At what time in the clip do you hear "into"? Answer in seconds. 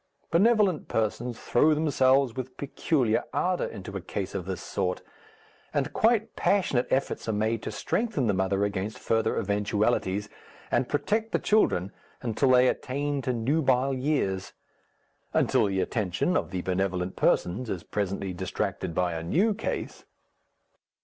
3.67-3.95